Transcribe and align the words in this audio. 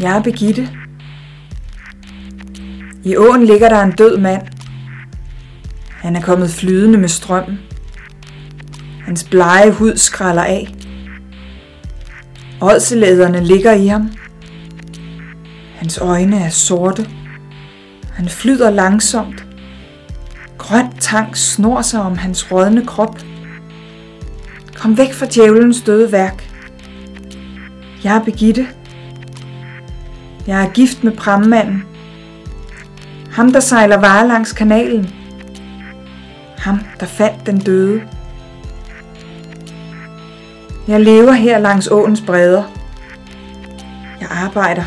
Jeg 0.00 0.16
er 0.16 0.22
Begitte. 0.22 0.68
I 3.04 3.16
åen 3.16 3.44
ligger 3.44 3.68
der 3.68 3.82
en 3.82 3.92
død 3.92 4.18
mand. 4.18 4.42
Han 5.90 6.16
er 6.16 6.20
kommet 6.20 6.50
flydende 6.50 6.98
med 6.98 7.08
strømmen. 7.08 7.58
Hans 9.04 9.24
blege 9.24 9.72
hud 9.72 9.96
skræller 9.96 10.42
af. 10.42 10.74
Ådselæderne 12.60 13.44
ligger 13.44 13.72
i 13.72 13.86
ham. 13.86 14.10
Hans 15.74 15.98
øjne 15.98 16.36
er 16.36 16.50
sorte. 16.50 17.08
Han 18.12 18.28
flyder 18.28 18.70
langsomt. 18.70 19.46
Grøn 20.58 20.92
tang 21.00 21.36
snor 21.36 21.82
sig 21.82 22.00
om 22.00 22.16
hans 22.18 22.52
rådne 22.52 22.86
krop. 22.86 23.18
Kom 24.74 24.98
væk 24.98 25.12
fra 25.12 25.26
djævelens 25.34 25.82
døde 25.82 26.12
værk. 26.12 26.50
Jeg 28.04 28.16
er 28.16 28.24
Begitte. 28.24 28.68
Jeg 30.46 30.64
er 30.64 30.70
gift 30.70 31.04
med 31.04 31.12
prammanden. 31.12 31.84
Ham, 33.32 33.52
der 33.52 33.60
sejler 33.60 33.96
varer 33.96 34.26
langs 34.26 34.52
kanalen. 34.52 35.10
Ham, 36.58 36.80
der 37.00 37.06
fandt 37.06 37.46
den 37.46 37.58
døde. 37.58 38.02
Jeg 40.88 41.00
lever 41.00 41.32
her 41.32 41.58
langs 41.58 41.88
åens 41.90 42.20
bredder. 42.20 42.62
Jeg 44.20 44.28
arbejder. 44.30 44.84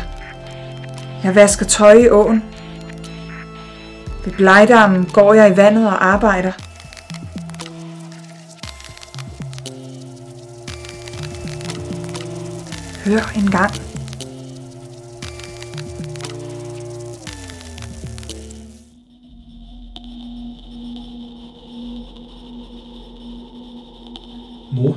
Jeg 1.24 1.34
vasker 1.34 1.66
tøj 1.66 1.92
i 1.92 2.08
åen. 2.08 2.44
Ved 4.24 4.32
blegdammen 4.32 5.04
går 5.04 5.34
jeg 5.34 5.52
i 5.52 5.56
vandet 5.56 5.86
og 5.86 6.06
arbejder. 6.06 6.52
Hør 13.04 13.32
en 13.36 13.50
gang. 13.50 13.89
Mor? 24.72 24.96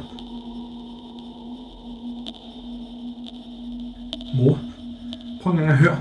Mor? 4.36 4.60
Prøv 5.42 5.52
en 5.52 5.58
gang 5.58 5.72
at 5.72 5.78
høre. 5.78 6.00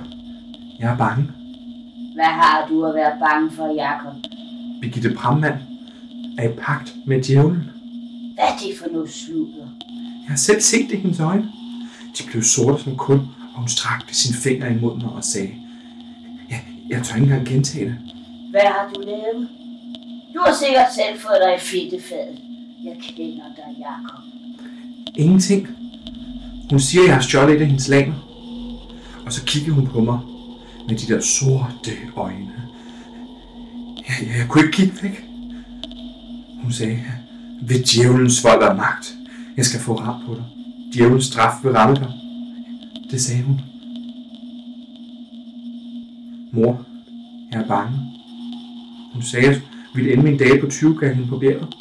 Jeg 0.79 0.93
er 0.93 0.97
bange. 0.97 1.25
Hvad 2.15 2.25
har 2.25 2.67
du 2.69 2.85
at 2.85 2.95
være 2.95 3.19
bange 3.19 3.51
for, 3.51 3.75
Jakob? 3.75 4.15
Birgitte 4.81 5.15
Brammand 5.15 5.55
er 6.39 6.49
i 6.49 6.53
pagt 6.53 6.95
med 7.07 7.23
djævlen. 7.23 7.71
Hvad 8.35 8.45
er 8.45 8.57
det 8.59 8.79
for 8.79 8.89
noget 8.93 9.11
sludder? 9.11 9.67
Jeg 10.23 10.29
har 10.29 10.37
selv 10.37 10.61
set 10.61 10.91
det 10.91 10.99
i 10.99 11.01
hendes 11.01 11.21
øjne. 11.21 11.53
De 12.19 12.23
blev 12.31 12.43
sorte 12.43 12.83
som 12.83 12.97
kul, 12.97 13.17
og 13.55 13.59
hun 13.61 13.69
strakte 13.69 14.15
sin 14.15 14.35
finger 14.35 14.71
imod 14.71 14.97
mig 14.97 15.13
og 15.13 15.25
sagde, 15.25 15.55
ja, 16.51 16.59
jeg 16.89 17.03
tør 17.03 17.15
ikke 17.15 17.25
engang 17.25 17.47
gentage 17.49 17.85
det. 17.85 17.97
Hvad 18.51 18.61
har 18.61 18.91
du 18.95 19.01
lavet? 19.01 19.49
Du 20.35 20.39
har 20.47 20.55
sikkert 20.55 20.95
selv 20.95 21.19
fået 21.21 21.39
dig 21.45 21.57
i 21.57 21.61
fedtefad. 21.61 22.52
Jeg 22.85 22.97
kender 23.01 23.45
dig, 23.57 23.77
Jakob. 23.79 24.25
Ingenting. 25.17 25.69
Hun 26.71 26.81
siger, 26.81 27.05
jeg 27.05 27.15
har 27.15 27.21
stjålet 27.21 27.55
et 27.55 27.61
af 27.61 27.67
hendes 27.67 27.89
lager. 27.89 28.15
Og 29.27 29.33
så 29.33 29.45
kigger 29.45 29.73
hun 29.73 29.87
på 29.87 30.01
mig 30.01 30.19
med 30.89 30.97
de 30.97 31.15
der 31.15 31.21
sorte 31.21 31.91
øjne. 32.17 32.53
Jeg, 33.97 34.15
jeg, 34.21 34.39
jeg 34.39 34.47
kunne 34.49 34.65
ikke 34.65 34.77
kigge 34.77 35.03
væk. 35.03 35.25
Hun 36.63 36.73
sagde, 36.73 37.05
ved 37.63 37.83
djævelens 37.83 38.45
vold 38.45 38.63
og 38.63 38.77
magt, 38.77 39.15
jeg 39.57 39.65
skal 39.65 39.81
få 39.81 39.95
ram 39.95 40.23
på 40.27 40.35
dig. 40.35 40.45
Djævelens 40.95 41.25
straf 41.25 41.65
vil 41.65 41.73
ramme 41.73 41.97
dig. 41.97 42.13
Det 43.11 43.21
sagde 43.21 43.43
hun. 43.43 43.61
Mor, 46.53 46.85
jeg 47.53 47.61
er 47.61 47.69
bange. 47.69 47.99
Hun 49.13 49.23
sagde, 49.23 49.47
at 49.47 49.53
jeg 49.53 49.63
ville 49.95 50.13
ende 50.13 50.23
min 50.25 50.39
dag 50.39 50.61
på 50.61 50.67
20 50.71 51.27
på 51.29 51.39
bjerget. 51.39 51.75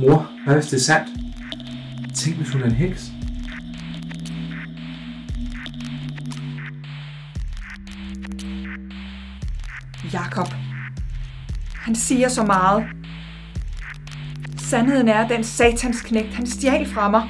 Mor, 0.00 0.30
hvad 0.44 0.54
hvis 0.54 0.66
det 0.66 0.76
er 0.76 0.80
sandt? 0.80 1.08
Tænk, 2.14 2.36
hvis 2.36 2.52
hun 2.52 2.62
er 2.62 2.66
en 2.66 2.72
heks. 2.72 3.12
Jakob. 10.12 10.48
Han 11.74 11.94
siger 11.94 12.28
så 12.28 12.42
meget. 12.42 12.84
Sandheden 14.58 15.08
er, 15.08 15.24
at 15.24 15.30
den 15.30 15.44
satans 15.44 16.00
knægt, 16.00 16.34
han 16.34 16.46
stjal 16.46 16.86
fra 16.86 17.10
mig. 17.10 17.22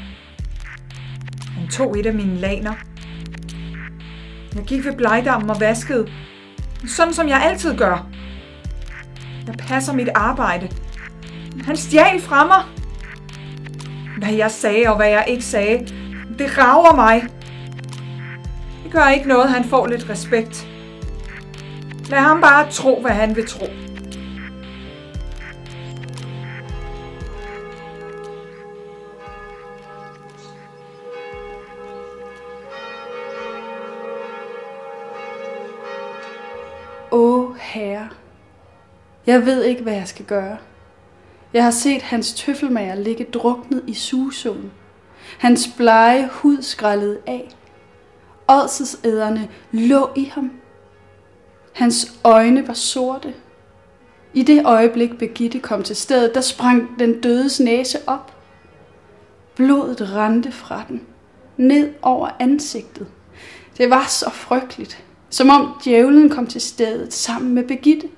Han 1.59 1.69
tog 1.69 1.99
et 1.99 2.07
af 2.07 2.15
mine 2.15 2.35
laner. 2.35 2.75
Jeg 4.55 4.65
gik 4.65 4.85
ved 4.85 4.97
blegdammen 4.97 5.51
og 5.51 5.61
vaskede. 5.61 6.09
Sådan 6.87 7.15
som 7.15 7.29
jeg 7.29 7.43
altid 7.43 7.77
gør. 7.77 8.07
Jeg 9.47 9.55
passer 9.59 9.93
mit 9.93 10.09
arbejde. 10.15 10.69
Han 11.69 11.77
stjal 11.77 12.21
fra 12.21 12.47
mig. 12.47 12.63
Hvad 14.19 14.35
jeg 14.35 14.51
sagde 14.51 14.87
og 14.87 14.97
hvad 14.97 15.09
jeg 15.09 15.25
ikke 15.29 15.45
sagde, 15.45 15.87
det 16.39 16.59
rager 16.59 16.95
mig. 16.95 17.23
Det 18.85 18.93
gør 18.93 19.09
ikke 19.09 19.29
noget, 19.29 19.51
han 19.51 19.65
får 19.65 19.87
lidt 19.87 20.11
respekt. 20.11 20.69
Lad 22.11 22.19
ham 22.19 22.41
bare 22.41 22.71
tro, 22.71 23.01
hvad 23.01 23.11
han 23.11 23.37
vil 23.37 23.47
tro. 23.47 23.67
Åh, 37.13 37.57
herre. 37.57 38.09
Jeg 39.27 39.47
ved 39.47 39.65
ikke, 39.65 39.83
hvad 39.83 39.95
jeg 39.95 40.09
skal 40.09 40.25
gøre. 40.25 40.59
Jeg 41.53 41.65
har 41.65 41.71
set 41.71 42.03
hans 42.03 42.35
tøffelmager 42.35 42.95
ligge 42.95 43.25
druknet 43.25 43.85
i 43.87 43.95
sugesåen. 43.95 44.73
Hans 45.39 45.71
blege 45.77 46.29
hud 46.33 46.63
skrællede 46.63 47.19
af. 47.27 47.49
Ådsesæderne 48.51 49.49
lå 49.73 50.11
i 50.17 50.25
ham. 50.25 50.51
Hans 51.73 52.19
øjne 52.25 52.69
var 52.69 52.75
sorte. 52.75 53.35
I 54.35 54.43
det 54.43 54.67
øjeblik 54.67 55.19
Begitte 55.19 55.61
kom 55.61 55.83
til 55.83 55.97
stedet, 55.97 56.35
der 56.35 56.41
sprang 56.41 56.99
den 56.99 57.21
dødes 57.21 57.61
næse 57.61 57.99
op. 58.07 58.35
Blodet 59.57 60.13
rendte 60.15 60.53
fra 60.53 60.83
den, 60.89 61.07
ned 61.57 61.95
over 62.03 62.29
ansigtet. 62.39 63.07
Det 63.79 63.91
var 63.91 64.05
så 64.09 64.31
frygteligt, 64.31 65.05
som 65.31 65.51
om 65.51 65.81
djævlen 65.85 66.31
kom 66.31 66.47
til 66.47 66.61
stedet 66.61 67.15
sammen 67.15 67.55
med 67.55 67.65
Begitte. 67.65 68.09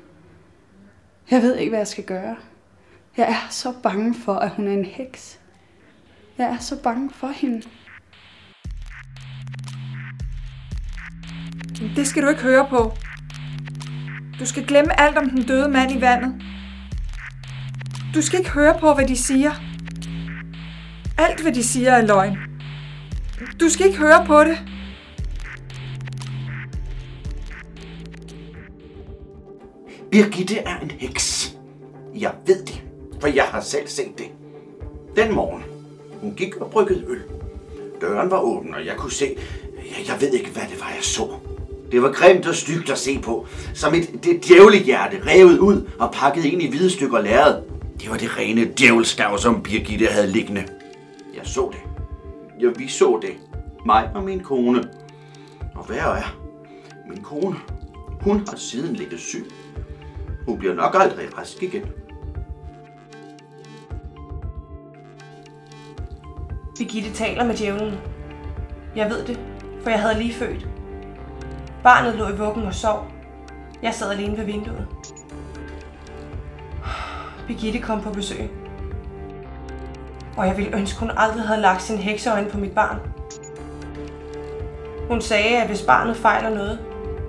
Jeg 1.30 1.42
ved 1.42 1.56
ikke, 1.56 1.70
hvad 1.70 1.80
jeg 1.80 1.88
skal 1.88 2.04
gøre. 2.04 2.36
Jeg 3.16 3.28
er 3.28 3.46
så 3.50 3.72
bange 3.82 4.14
for, 4.14 4.34
at 4.34 4.50
hun 4.50 4.68
er 4.68 4.72
en 4.72 4.84
heks. 4.84 5.40
Jeg 6.38 6.46
er 6.46 6.58
så 6.58 6.82
bange 6.82 7.10
for 7.10 7.26
hende. 7.26 7.62
Det 11.96 12.06
skal 12.06 12.22
du 12.22 12.28
ikke 12.28 12.42
høre 12.42 12.66
på. 12.70 12.92
Du 14.38 14.46
skal 14.46 14.66
glemme 14.66 15.00
alt 15.00 15.18
om 15.18 15.30
den 15.30 15.42
døde 15.42 15.68
mand 15.68 15.92
i 15.92 16.00
vandet. 16.00 16.42
Du 18.14 18.22
skal 18.22 18.38
ikke 18.38 18.50
høre 18.50 18.78
på, 18.80 18.94
hvad 18.94 19.06
de 19.06 19.16
siger. 19.16 19.50
Alt, 21.18 21.42
hvad 21.42 21.52
de 21.52 21.64
siger, 21.64 21.92
er 21.92 22.06
løgn. 22.06 22.36
Du 23.60 23.68
skal 23.68 23.86
ikke 23.86 23.98
høre 23.98 24.26
på 24.26 24.44
det. 24.44 24.58
Birgitte 30.10 30.58
er 30.58 30.78
en 30.78 30.90
heks. 30.90 31.56
Jeg 32.14 32.34
ved 32.46 32.64
det, 32.64 32.89
for 33.20 33.28
jeg 33.28 33.44
har 33.44 33.60
selv 33.60 33.88
set 33.88 34.18
det. 34.18 34.26
Den 35.16 35.34
morgen, 35.34 35.62
hun 36.20 36.34
gik 36.34 36.56
og 36.56 36.70
bryggede 36.70 37.04
øl. 37.08 37.20
Døren 38.00 38.30
var 38.30 38.40
åben, 38.40 38.74
og 38.74 38.86
jeg 38.86 38.96
kunne 38.96 39.12
se... 39.12 39.36
Jeg, 39.76 40.08
jeg 40.08 40.20
ved 40.20 40.32
ikke, 40.32 40.50
hvad 40.50 40.62
det 40.62 40.80
var, 40.80 40.88
jeg 40.88 41.04
så. 41.04 41.28
Det 41.92 42.02
var 42.02 42.12
grimt 42.12 42.46
og 42.46 42.54
stygt 42.54 42.90
at 42.90 42.98
se 42.98 43.18
på. 43.18 43.46
Som 43.74 43.94
et 43.94 44.24
det 44.24 44.44
djævlehjerte 44.48 45.22
revet 45.26 45.58
ud 45.58 45.88
og 45.98 46.12
pakket 46.12 46.44
ind 46.44 46.62
i 46.62 46.70
hvide 46.70 46.90
stykker 46.90 47.20
lærred. 47.20 47.62
Det 48.00 48.10
var 48.10 48.16
det 48.16 48.38
rene 48.38 48.64
djævelstav, 48.78 49.38
som 49.38 49.62
Birgitte 49.62 50.06
havde 50.06 50.26
liggende. 50.26 50.64
Jeg 51.36 51.42
så 51.44 51.70
det. 51.72 51.80
Ja, 52.62 52.68
vi 52.76 52.88
så 52.88 53.18
det. 53.22 53.30
Mig 53.86 54.10
og 54.14 54.24
min 54.24 54.40
kone. 54.40 54.88
Og 55.74 55.84
hvad 55.86 55.96
er, 55.96 56.36
min 57.08 57.22
kone, 57.22 57.56
hun 58.20 58.46
har 58.48 58.56
siden 58.56 58.96
ligget 58.96 59.20
syg. 59.20 59.46
Hun 60.46 60.58
bliver 60.58 60.74
nok 60.74 60.96
aldrig 60.98 61.38
rask 61.38 61.62
igen. 61.62 61.82
Birgitte 66.80 67.12
taler 67.12 67.44
med 67.44 67.54
djævlen. 67.54 67.98
Jeg 68.96 69.10
ved 69.10 69.24
det, 69.24 69.40
for 69.82 69.90
jeg 69.90 70.00
havde 70.00 70.18
lige 70.18 70.34
født. 70.34 70.68
Barnet 71.82 72.14
lå 72.14 72.28
i 72.28 72.36
vuggen 72.36 72.62
og 72.66 72.74
sov. 72.74 73.06
Jeg 73.82 73.94
sad 73.94 74.10
alene 74.10 74.36
ved 74.36 74.44
vinduet. 74.44 74.86
Birgitte 77.46 77.78
kom 77.78 78.00
på 78.00 78.10
besøg. 78.10 78.50
Og 80.36 80.46
jeg 80.46 80.56
ville 80.56 80.76
ønske, 80.76 81.00
hun 81.00 81.10
aldrig 81.16 81.42
havde 81.42 81.60
lagt 81.60 81.82
sin 81.82 81.98
hekseøjne 81.98 82.50
på 82.50 82.58
mit 82.58 82.72
barn. 82.72 82.98
Hun 85.08 85.20
sagde, 85.20 85.62
at 85.62 85.66
hvis 85.66 85.82
barnet 85.82 86.16
fejler 86.16 86.50
noget, 86.50 86.78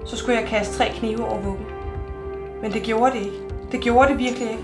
så 0.05 0.17
skulle 0.17 0.39
jeg 0.39 0.47
kaste 0.47 0.77
tre 0.77 0.89
knive 0.89 1.25
over 1.25 1.41
vuggen. 1.41 1.65
Men 2.61 2.71
det 2.73 2.83
gjorde 2.83 3.11
det 3.11 3.19
ikke. 3.19 3.37
Det 3.71 3.81
gjorde 3.81 4.09
det 4.09 4.17
virkelig 4.17 4.51
ikke. 4.51 4.63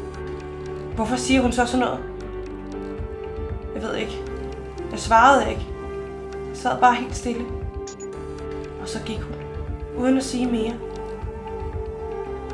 Hvorfor 0.95 1.15
siger 1.15 1.41
hun 1.41 1.51
så 1.51 1.65
sådan 1.65 1.85
noget? 1.85 1.99
Jeg 3.75 3.83
ved 3.83 3.95
ikke. 3.95 4.26
Jeg 4.97 5.01
svarede 5.01 5.49
ikke. 5.49 5.67
Jeg 6.49 6.57
sad 6.57 6.79
bare 6.79 6.95
helt 6.95 7.15
stille. 7.15 7.45
Og 8.81 8.87
så 8.87 8.99
gik 9.05 9.19
hun, 9.19 9.35
uden 9.97 10.17
at 10.17 10.23
sige 10.23 10.45
mere. 10.45 10.73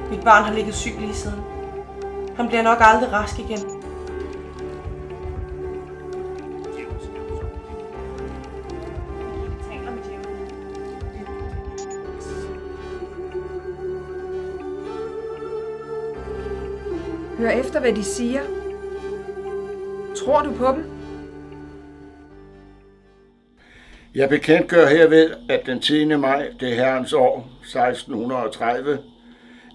Mit 0.09 0.23
barn 0.23 0.43
har 0.43 0.53
ligget 0.53 0.75
syg 0.75 0.91
lige 0.99 1.13
siden. 1.13 1.39
Han 2.35 2.47
bliver 2.47 2.63
nok 2.63 2.77
aldrig 2.81 3.11
rask 3.11 3.39
igen. 3.39 3.59
Hør 17.37 17.49
efter, 17.49 17.79
hvad 17.79 17.93
de 17.93 18.03
siger. 18.03 18.41
Tror 20.15 20.41
du 20.41 20.51
på 20.51 20.67
dem? 20.67 20.92
Jeg 24.15 24.29
bekendtgør 24.29 24.87
herved, 24.87 25.31
at 25.49 25.65
den 25.65 25.79
10. 25.79 26.05
maj, 26.05 26.51
det 26.59 26.75
herrens 26.75 27.13
år 27.13 27.49
1630, 27.61 28.99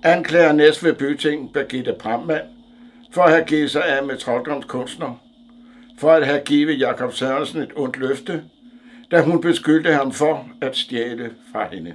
anklager 0.03 0.53
Næstved 0.53 0.95
Byting 0.95 1.53
Birgitte 1.53 1.95
Brammann 1.99 2.45
for 3.11 3.23
at 3.23 3.33
have 3.33 3.45
givet 3.45 3.71
sig 3.71 3.85
af 3.85 4.07
med 4.07 4.17
trolddomskunstner, 4.17 5.15
for 5.99 6.13
at 6.13 6.27
have 6.27 6.41
givet 6.41 6.81
Jakob 6.81 7.13
Sørensen 7.13 7.63
et 7.63 7.71
ondt 7.77 7.97
løfte, 7.97 8.45
da 9.11 9.21
hun 9.21 9.41
beskyldte 9.41 9.93
ham 9.93 10.13
for 10.13 10.49
at 10.61 10.77
stjæle 10.77 11.31
fra 11.53 11.69
hende, 11.73 11.95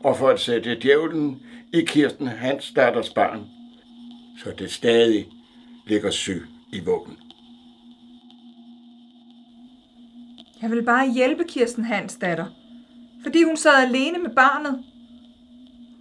og 0.00 0.16
for 0.16 0.28
at 0.28 0.40
sætte 0.40 0.74
djævlen 0.82 1.42
i 1.72 1.80
Kirsten 1.80 2.26
Hans 2.26 2.72
datters 2.76 3.10
barn, 3.10 3.46
så 4.44 4.50
det 4.58 4.72
stadig 4.72 5.26
ligger 5.86 6.10
syg 6.10 6.46
i 6.72 6.80
vuggen. 6.80 7.16
Jeg 10.62 10.70
vil 10.70 10.82
bare 10.82 11.12
hjælpe 11.12 11.44
Kirsten 11.48 11.84
Hans 11.84 12.16
datter, 12.20 12.46
fordi 13.22 13.42
hun 13.42 13.56
sad 13.56 13.84
alene 13.84 14.18
med 14.18 14.30
barnet. 14.30 14.84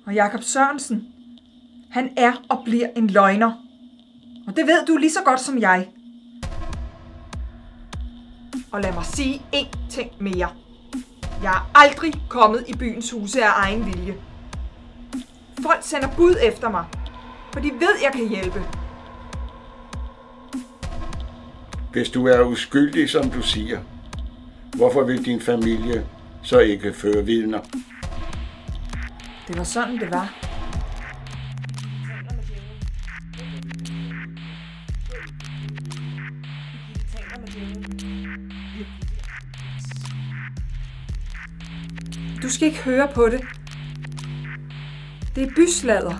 Og 0.05 0.13
Jakob 0.13 0.43
Sørensen, 0.43 1.07
han 1.89 2.13
er 2.17 2.33
og 2.49 2.61
bliver 2.65 2.87
en 2.95 3.07
løgner. 3.07 3.51
Og 4.47 4.55
det 4.55 4.67
ved 4.67 4.85
du 4.85 4.97
lige 4.97 5.11
så 5.11 5.19
godt 5.25 5.39
som 5.39 5.59
jeg. 5.59 5.87
Og 8.71 8.81
lad 8.81 8.93
mig 8.93 9.05
sige 9.05 9.41
én 9.55 9.89
ting 9.89 10.11
mere. 10.19 10.49
Jeg 11.43 11.51
er 11.51 11.71
aldrig 11.75 12.13
kommet 12.29 12.63
i 12.67 12.73
byens 12.77 13.11
huse 13.11 13.43
af 13.43 13.51
egen 13.55 13.85
vilje. 13.85 14.15
Folk 15.61 15.79
sender 15.81 16.07
bud 16.17 16.35
efter 16.43 16.69
mig, 16.69 16.85
for 17.53 17.59
de 17.59 17.71
ved, 17.71 17.95
jeg 18.03 18.11
kan 18.13 18.29
hjælpe. 18.29 18.63
Hvis 21.91 22.09
du 22.09 22.27
er 22.27 22.41
uskyldig, 22.41 23.09
som 23.09 23.29
du 23.29 23.41
siger, 23.41 23.79
hvorfor 24.75 25.03
vil 25.03 25.25
din 25.25 25.41
familie 25.41 26.05
så 26.43 26.59
ikke 26.59 26.93
føre 26.93 27.25
vidner? 27.25 27.59
Det 29.47 29.57
var 29.57 29.63
sådan, 29.63 29.97
det 29.97 30.11
var. 30.11 30.33
Du 42.41 42.49
skal 42.49 42.67
ikke 42.67 42.79
høre 42.79 43.07
på 43.15 43.29
det. 43.29 43.41
Det 45.35 45.43
er 45.43 45.51
byslader. 45.55 46.15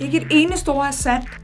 Ikke 0.00 0.16
et 0.16 0.26
eneste 0.30 0.68
ord 0.68 0.86
er 0.86 0.90
sandt. 0.90 1.43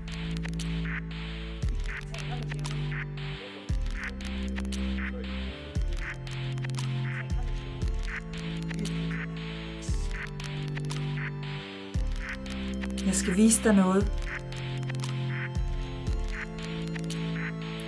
Mister 13.60 13.72
noget. 13.72 14.12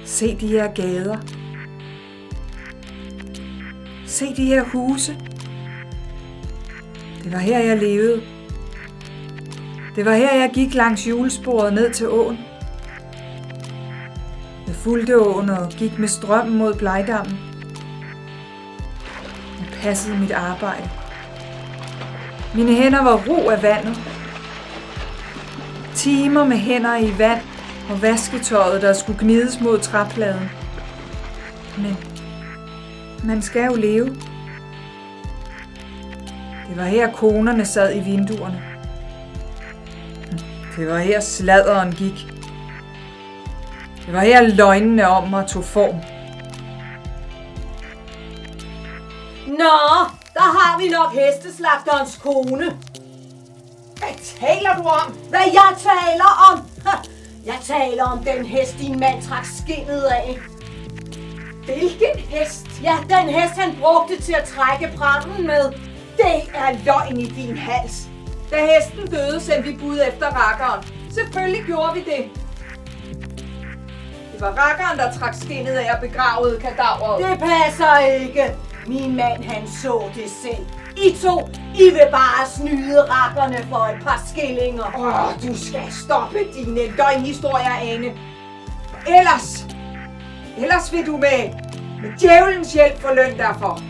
Se 0.04 0.36
de 0.40 0.46
her 0.46 0.72
gader. 0.72 1.16
Se 4.06 4.34
de 4.36 4.44
her 4.44 4.64
huse. 4.64 5.16
Det 7.24 7.32
var 7.32 7.38
her, 7.38 7.58
jeg 7.58 7.78
levede. 7.78 8.22
Det 9.96 10.04
var 10.04 10.14
her, 10.14 10.34
jeg 10.34 10.50
gik 10.54 10.74
langs 10.74 11.08
julesporet 11.08 11.72
ned 11.72 11.92
til 11.92 12.08
åen. 12.08 12.38
Jeg 14.66 14.74
fulgte 14.74 15.20
åen 15.20 15.50
og 15.50 15.68
gik 15.68 15.98
med 15.98 16.08
strømmen 16.08 16.58
mod 16.58 16.74
Blejdammen. 16.74 17.38
Jeg 19.60 19.68
passede 19.82 20.18
mit 20.18 20.32
arbejde. 20.32 20.90
Mine 22.54 22.74
hænder 22.74 23.02
var 23.02 23.24
ro 23.28 23.48
af 23.48 23.62
vandet. 23.62 24.11
Timer 26.02 26.44
med 26.44 26.56
hænder 26.56 26.96
i 26.96 27.18
vand 27.18 27.40
og 27.90 28.02
vasketøjet, 28.02 28.82
der 28.82 28.92
skulle 28.92 29.18
gnides 29.18 29.60
mod 29.60 29.78
træpladen. 29.78 30.50
Men 31.78 31.96
man 33.24 33.42
skal 33.42 33.64
jo 33.64 33.74
leve. 33.74 34.06
Det 36.68 36.76
var 36.76 36.84
her 36.84 37.12
konerne 37.12 37.64
sad 37.64 37.96
i 37.96 38.00
vinduerne. 38.00 38.62
Det 40.76 40.88
var 40.88 40.98
her 40.98 41.20
sladderen 41.20 41.92
gik. 41.92 42.26
Det 44.06 44.12
var 44.12 44.20
her 44.20 44.42
løgnene 44.42 45.08
om 45.08 45.28
mig 45.28 45.46
tog 45.46 45.64
form. 45.64 45.96
Nå, 49.46 50.06
der 50.34 50.58
har 50.58 50.78
vi 50.78 50.88
nok 50.88 51.12
hesteslagterens 51.12 52.16
kone. 52.22 52.78
Taler 54.22 54.74
du 54.76 54.82
om? 54.82 55.12
Hvad 55.28 55.46
jeg 55.52 55.70
taler 55.78 56.52
om? 56.52 56.66
Jeg 57.46 57.58
taler 57.62 58.04
om 58.04 58.24
den 58.24 58.46
hest, 58.46 58.78
din 58.78 59.00
mand 59.00 59.22
trak 59.22 59.44
skinnet 59.44 60.02
af. 60.02 60.38
Hvilken 61.64 62.18
hest? 62.28 62.66
Ja, 62.82 62.96
den 63.08 63.28
hest, 63.28 63.54
han 63.54 63.76
brugte 63.80 64.22
til 64.22 64.32
at 64.32 64.44
trække 64.44 64.96
prammen 64.96 65.46
med. 65.46 65.72
Det 66.16 66.50
er 66.54 66.84
løgn 66.84 67.18
i 67.20 67.26
din 67.26 67.56
hals. 67.56 68.02
Da 68.50 68.56
hesten 68.66 69.06
døde, 69.10 69.40
sendte 69.40 69.68
vi 69.68 69.76
bud 69.76 70.00
efter 70.08 70.26
rakkeren. 70.26 70.84
Selvfølgelig 71.14 71.64
gjorde 71.64 71.94
vi 71.94 72.00
det. 72.00 72.30
Det 74.32 74.40
var 74.40 74.50
rakkeren, 74.50 74.98
der 74.98 75.18
trak 75.18 75.34
skinnet 75.34 75.72
af 75.72 75.94
og 75.94 76.00
begravede 76.00 76.60
kadaveret. 76.60 77.30
Det 77.30 77.38
passer 77.38 77.98
ikke. 77.98 78.54
Min 78.86 79.16
mand, 79.16 79.44
han 79.44 79.68
så 79.68 80.02
det 80.14 80.30
selv. 80.42 80.66
I 81.02 81.10
to, 81.22 81.48
I 81.74 81.84
vil 81.90 82.08
bare 82.10 82.46
snyde 82.56 83.02
rakkerne 83.10 83.66
for 83.68 83.78
et 83.78 84.02
par 84.02 84.22
skillinger. 84.26 84.84
Åh, 84.98 85.48
du 85.48 85.58
skal 85.58 85.92
stoppe 85.92 86.38
dine 86.54 86.80
løgnhistorier, 86.96 87.76
Ane. 87.80 88.12
Ellers, 89.06 89.66
ellers 90.58 90.92
vil 90.92 91.06
du 91.06 91.16
med, 91.16 91.50
med 92.02 92.10
djævelens 92.18 92.72
hjælp 92.72 93.00
få 93.00 93.14
løn 93.14 93.38
derfor. 93.38 93.80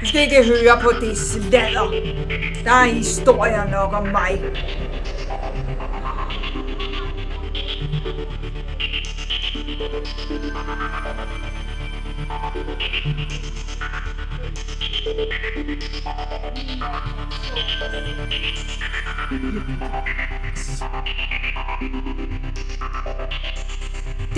Du 0.00 0.06
skal 0.06 0.20
ikke 0.20 0.44
høre 0.44 0.80
på 0.82 0.90
det 1.00 1.18
sladder. 1.18 1.90
Der 2.64 2.72
er 2.72 2.94
historier 2.94 3.70
nok 3.70 3.92
om 3.92 4.06
mig. 4.06 4.40
Det 9.72 9.80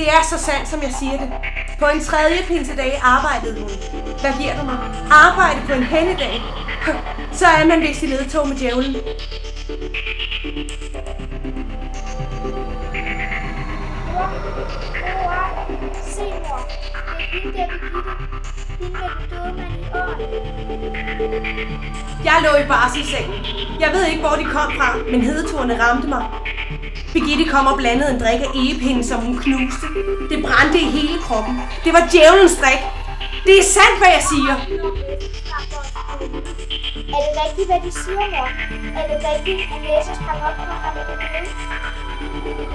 er 0.09 0.23
så 0.31 0.39
sandt, 0.39 0.69
som 0.69 0.83
jeg 0.83 0.93
siger 0.99 1.19
det. 1.19 1.33
På 1.79 1.87
en 1.87 2.01
tredje 2.01 2.37
pinsedag 2.47 3.01
arbejdede 3.03 3.61
hun. 3.61 3.71
Hvad 4.21 4.33
giver 4.41 4.61
du 4.61 4.65
mig? 4.65 4.79
Arbejde 5.11 5.61
på 5.67 5.73
en 5.73 5.83
hennedag. 5.83 6.43
Så 7.33 7.47
er 7.47 7.65
man 7.65 7.81
vist 7.81 8.03
i 8.03 8.07
ledtog 8.07 8.49
med 8.49 8.57
djævlen. 8.57 8.97
Se, 16.15 16.21
mor. 16.21 16.61
Det 16.69 17.27
er 17.27 17.41
hende 17.43 17.59
der, 17.59 17.67
Birgitte. 17.81 18.13
Hende 18.81 18.99
med 19.01 19.09
den 19.17 19.25
døde 19.31 19.53
mand 19.59 19.75
i 19.81 19.87
åren. 20.01 20.19
Jeg 22.25 22.37
lå 22.45 22.53
i 22.65 22.67
barselssengen. 22.69 23.41
Jeg 23.81 23.91
ved 23.95 24.05
ikke, 24.07 24.21
hvor 24.21 24.37
de 24.41 24.45
kom 24.45 24.69
fra, 24.79 24.89
men 25.13 25.21
hedetorne 25.21 25.75
ramte 25.85 26.09
mig. 26.09 26.25
Birgitte 27.13 27.45
kom 27.53 27.67
og 27.67 27.77
blandede 27.77 28.11
en 28.15 28.21
drik 28.21 28.41
af 28.47 28.51
egepinde, 28.63 29.05
som 29.05 29.21
hun 29.27 29.39
knuste. 29.45 29.87
Det 30.31 30.39
brændte 30.47 30.79
i 30.87 30.89
hele 30.97 31.19
kroppen. 31.27 31.55
Det 31.85 31.93
var 31.93 32.03
djævelens 32.13 32.57
drik. 32.63 32.83
Det 33.47 33.55
er 33.59 33.67
sandt, 33.77 33.97
hvad 34.01 34.11
jeg 34.17 34.25
siger. 34.33 34.55
Er 37.17 37.21
det 37.27 37.33
rigtigt, 37.45 37.67
hvad 37.71 37.81
de 37.87 37.91
siger, 38.03 38.27
mor? 38.35 38.49
Er 38.99 39.05
det 39.11 39.19
rigtigt, 39.31 39.61
at 39.75 39.81
Næse 39.85 40.13
sprang 40.21 40.41
op 40.49 40.57
på 40.59 40.75
ham 40.85 40.95
i 40.97 41.03
det 41.09 41.17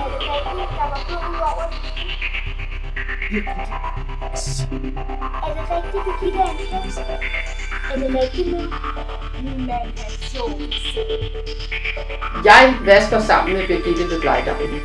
Er 0.01 0.07
det 0.13 0.21
rigtigt, 0.31 0.71
der 0.79 0.87
var 0.91 0.99
blod 1.07 1.25
ud 1.31 1.41
over 1.51 1.65
det 1.71 2.28
er 3.09 3.15
det 5.55 5.65
rigtigt, 5.71 6.05
du 6.05 6.11
kigger 6.21 6.43
en 6.43 6.83
heks? 6.83 6.97
Er 7.93 7.97
det 7.97 8.09
rigtigt, 8.23 8.47
min, 8.47 8.67
min 9.43 9.67
mand 9.67 9.89
er 9.97 10.09
så? 10.21 10.43
Jeg 12.45 12.73
vasker 12.85 13.19
sammen 13.19 13.53
med 13.57 13.67
Birgitte 13.67 14.03
ved 14.09 14.21
Blejdammen. 14.21 14.81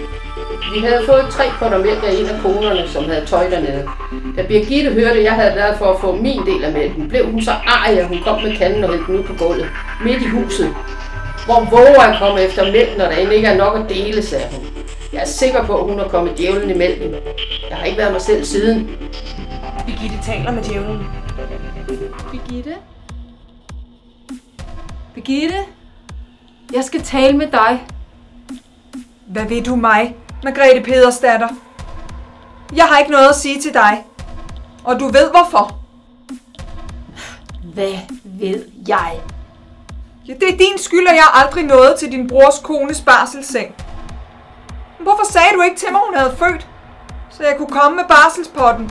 Vi 0.74 0.80
havde 0.80 1.02
fået 1.06 1.26
tre 1.30 1.44
potter 1.58 1.78
mælk 1.78 2.02
af 2.02 2.12
en 2.12 2.26
af 2.26 2.42
konerne, 2.42 2.88
som 2.88 3.04
havde 3.04 3.26
tøj 3.26 3.50
dernede. 3.50 3.88
Da 4.36 4.42
Birgitte 4.42 4.90
hørte, 4.92 5.18
at 5.18 5.24
jeg 5.24 5.32
havde 5.32 5.54
været 5.56 5.78
for 5.78 5.86
at 5.86 6.00
få 6.00 6.16
min 6.16 6.46
del 6.46 6.64
af 6.64 6.72
mælken, 6.72 7.08
blev 7.08 7.30
hun 7.30 7.42
så 7.42 7.50
arg, 7.50 7.98
at 7.98 8.06
hun 8.08 8.18
kom 8.24 8.42
med 8.42 8.56
kanden 8.56 8.84
og 8.84 8.90
hældte 8.90 9.06
den 9.06 9.18
ud 9.18 9.24
på 9.24 9.34
gulvet, 9.44 9.68
midt 10.04 10.22
i 10.22 10.28
huset. 10.28 10.74
Hvor 11.44 11.68
våger 11.70 12.04
jeg 12.08 12.16
komme 12.18 12.40
efter 12.40 12.72
mælk, 12.72 12.98
når 12.98 13.04
der 13.04 13.16
end 13.16 13.32
ikke 13.32 13.48
er 13.48 13.56
nok 13.56 13.78
at 13.78 13.88
dele, 13.88 14.22
sagde 14.22 14.46
hun. 14.52 14.83
Jeg 15.14 15.22
er 15.22 15.26
sikker 15.26 15.66
på, 15.66 15.78
at 15.78 15.84
hun 15.84 15.98
har 15.98 16.08
kommet 16.08 16.38
djævlen 16.38 16.70
i 16.70 16.74
mælken. 16.74 17.14
Jeg 17.70 17.76
har 17.76 17.84
ikke 17.84 17.98
været 17.98 18.12
mig 18.12 18.20
selv 18.20 18.44
siden. 18.44 18.90
Birgitte 19.86 20.18
taler 20.22 20.50
med 20.50 20.62
djævlen. 20.62 21.06
Birgitte? 22.30 22.76
Birgitte? 25.14 25.56
Jeg 26.74 26.84
skal 26.84 27.02
tale 27.02 27.36
med 27.36 27.46
dig. 27.46 27.86
Hvad 29.26 29.44
ved 29.44 29.62
du 29.62 29.76
mig, 29.76 30.16
Margrethe 30.44 30.82
Pedersdatter? 30.82 31.48
Jeg 32.76 32.84
har 32.84 32.98
ikke 32.98 33.10
noget 33.10 33.28
at 33.28 33.36
sige 33.36 33.60
til 33.60 33.74
dig. 33.74 34.04
Og 34.84 35.00
du 35.00 35.04
ved 35.04 35.30
hvorfor. 35.30 35.80
Hvad 37.74 37.94
ved 38.24 38.64
jeg? 38.88 39.20
Ja, 40.28 40.32
det 40.32 40.48
er 40.52 40.56
din 40.56 40.78
skyld, 40.78 41.06
at 41.06 41.14
jeg 41.14 41.24
aldrig 41.34 41.64
nåede 41.64 41.96
til 41.98 42.12
din 42.12 42.28
brors 42.28 42.58
kones 42.58 43.00
barselsseng. 43.00 43.74
Hvorfor 45.04 45.24
sagde 45.32 45.56
du 45.56 45.62
ikke 45.62 45.76
til 45.76 45.92
mig, 45.92 46.00
hun 46.06 46.16
havde 46.16 46.36
født? 46.36 46.68
Så 47.30 47.42
jeg 47.42 47.54
kunne 47.58 47.80
komme 47.80 47.96
med 47.96 48.04
barselspotten. 48.08 48.90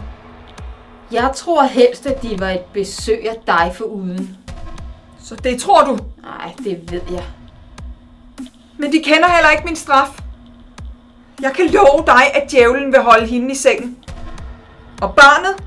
Jeg 1.12 1.32
tror 1.36 1.63
helst, 1.63 2.05
at 2.05 2.22
de 2.22 2.39
var 2.39 2.50
et 2.50 2.65
besøg 2.74 3.29
af 3.29 3.36
dig 3.48 3.74
for 3.77 3.84
uden. 3.84 4.38
Så 5.20 5.36
det 5.36 5.62
tror 5.62 5.84
du. 5.84 5.98
Nej, 6.22 6.53
det 6.63 6.91
ved 6.91 7.01
jeg. 7.12 7.24
Men 8.77 8.91
de 8.91 9.03
kender 9.03 9.27
heller 9.27 9.50
ikke 9.50 9.65
min 9.65 9.75
straf. 9.75 10.20
Jeg 11.41 11.53
kan 11.53 11.65
love 11.67 12.03
dig, 12.05 12.36
at 12.36 12.51
djævlen 12.51 12.91
vil 12.91 13.01
holde 13.01 13.27
hende 13.27 13.51
i 13.51 13.55
sengen. 13.55 13.98
Og 15.01 15.15
barnet, 15.15 15.63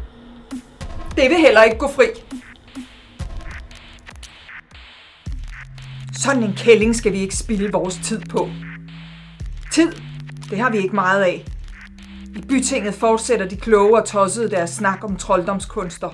det 1.16 1.30
vil 1.30 1.38
heller 1.38 1.62
ikke 1.62 1.78
gå 1.78 1.88
fri. 1.88 2.06
Sådan 6.18 6.42
en 6.42 6.54
kælling 6.56 6.96
skal 6.96 7.12
vi 7.12 7.18
ikke 7.18 7.36
spilde 7.36 7.72
vores 7.72 8.00
tid 8.04 8.20
på. 8.30 8.48
Tid, 9.72 9.92
det 10.50 10.58
har 10.58 10.70
vi 10.70 10.78
ikke 10.78 10.94
meget 10.94 11.22
af. 11.22 11.44
I 12.36 12.42
bytinget 12.48 12.94
fortsætter 12.94 13.48
de 13.48 13.56
kloge 13.56 14.00
og 14.00 14.06
tossede 14.06 14.50
deres 14.50 14.70
snak 14.70 15.04
om 15.04 15.16
trolddomskunster. 15.16 16.10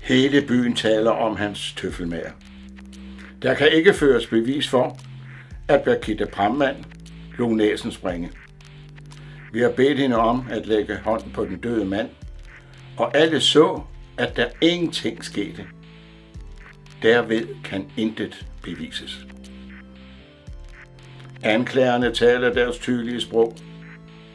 Hele 0.00 0.42
byen 0.48 0.74
taler 0.74 1.10
om 1.10 1.36
hans 1.36 1.72
tøffelmager. 1.76 2.30
Der 3.42 3.54
kan 3.54 3.68
ikke 3.72 3.94
føres 3.94 4.26
bevis 4.26 4.68
for, 4.68 4.98
at 5.68 5.82
Birgitte 5.82 6.26
Brammann 6.26 6.84
lå 7.38 7.48
næsen 7.48 7.92
springe. 7.92 8.30
Vi 9.52 9.60
har 9.60 9.70
bedt 9.70 9.98
hende 9.98 10.16
om 10.16 10.46
at 10.50 10.66
lægge 10.66 10.98
hånden 11.04 11.32
på 11.32 11.44
den 11.44 11.58
døde 11.58 11.84
mand, 11.84 12.08
og 12.96 13.16
alle 13.16 13.40
så, 13.40 13.80
at 14.18 14.36
der 14.36 14.46
ingenting 14.60 15.24
skete. 15.24 15.66
Derved 17.02 17.62
kan 17.64 17.86
intet 17.96 18.46
bevises. 18.62 19.26
Anklagerne 21.42 22.14
taler 22.14 22.52
deres 22.52 22.78
tydelige 22.78 23.20
sprog. 23.20 23.56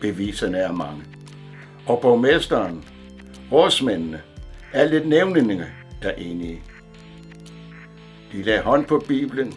Beviserne 0.02 0.58
er 0.58 0.72
mange. 0.72 1.04
Og 1.86 2.02
borgmesteren, 2.02 2.86
rådsmændene, 3.52 4.22
alle 4.74 5.10
nævningerne 5.10 5.72
er 6.02 6.12
enige. 6.12 6.62
De 8.32 8.44
lagde 8.44 8.62
hånd 8.62 8.86
på 8.86 9.04
Bibelen, 9.08 9.54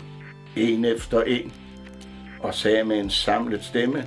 en 0.56 0.84
efter 0.84 1.22
en, 1.22 1.52
og 2.40 2.54
sagde 2.54 2.84
med 2.84 2.98
en 2.98 3.10
samlet 3.10 3.64
stemme, 3.64 4.04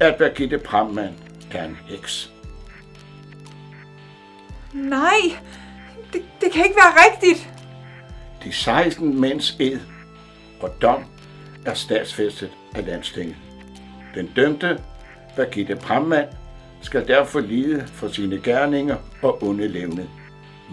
at 0.00 0.16
Birgitte 0.16 0.58
Brammann 0.58 1.14
er 1.50 1.64
en 1.64 1.78
heks. 1.88 2.32
Nej, 4.72 5.18
det, 6.12 6.22
det 6.40 6.52
kan 6.52 6.64
ikke 6.64 6.76
være 6.76 7.04
rigtigt. 7.10 7.50
De 8.44 8.52
16 8.52 9.20
mænds 9.20 9.56
ed 9.60 9.80
og 10.60 10.82
dom 10.82 11.04
er 11.66 11.74
statsfæstet 11.74 12.50
af 12.74 12.86
landstinget. 12.86 13.36
Den 14.14 14.26
dømte, 14.36 14.82
Birgitte 15.36 15.76
Prammand, 15.76 16.28
skal 16.80 17.08
derfor 17.08 17.40
lide 17.40 17.86
for 17.86 18.08
sine 18.08 18.40
gerninger 18.42 18.96
og 19.22 19.42
onde 19.42 19.68
levne 19.68 20.08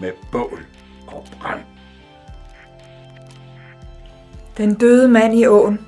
med 0.00 0.12
bål 0.32 0.66
og 1.06 1.26
brand. 1.40 1.60
Den 4.56 4.74
døde 4.74 5.08
mand 5.08 5.34
i 5.34 5.46
åen. 5.46 5.86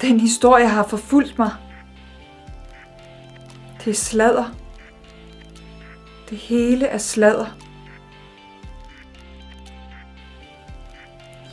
Den 0.00 0.20
historie 0.20 0.68
har 0.68 0.86
forfulgt 0.88 1.38
mig. 1.38 1.50
Det 3.84 3.90
er 3.90 3.94
sladder. 3.94 4.44
Det 6.30 6.38
hele 6.38 6.86
er 6.86 6.98
sladder. 6.98 7.46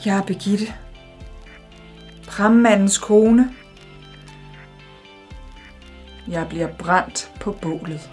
Jeg 0.05 0.17
er 0.17 0.23
Birgitte 0.23 0.73
prammandens 2.31 2.97
kone. 2.97 3.50
Jeg 6.27 6.47
bliver 6.50 6.67
brændt 6.67 7.31
på 7.39 7.51
bålet. 7.61 8.09